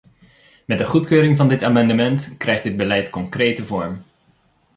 Met 0.65 0.77
de 0.77 0.85
goedkeuring 0.85 1.37
van 1.37 1.47
dit 1.47 1.63
amendement 1.63 2.35
krijgt 2.37 2.63
dit 2.63 2.77
beleid 2.77 3.09
concrete 3.09 3.65
vorm. 3.65 4.03